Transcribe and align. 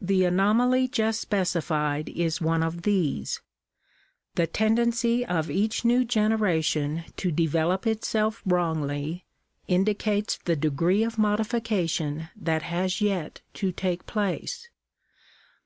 The 0.00 0.24
anomaly 0.24 0.88
just 0.88 1.20
specified 1.20 2.08
is 2.08 2.40
one 2.40 2.62
of 2.62 2.80
these. 2.80 3.42
The 4.34 4.46
tendency 4.46 5.22
of 5.22 5.50
each 5.50 5.84
new 5.84 6.02
generation 6.02 7.04
to 7.18 7.30
develop 7.30 7.86
itself 7.86 8.40
wrongly, 8.46 9.26
indicates 9.68 10.38
the 10.42 10.56
degree 10.56 11.02
of 11.04 11.18
modification 11.18 12.30
that 12.36 12.62
has 12.62 13.02
yet 13.02 13.42
to 13.52 13.70
take 13.70 14.06
place. 14.06 14.66